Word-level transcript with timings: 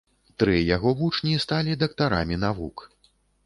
Тры 0.43 0.55
яго 0.75 0.93
вучні 1.03 1.35
сталі 1.45 1.77
дактарамі 1.85 2.43
навук. 2.49 2.89